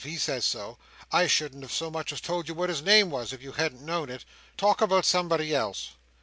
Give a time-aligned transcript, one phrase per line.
[0.03, 0.79] He says so.
[1.11, 3.85] I shouldn't have so much as told you what his name was, if you hadn't
[3.85, 4.25] known it.
[4.57, 5.91] Talk about somebody else."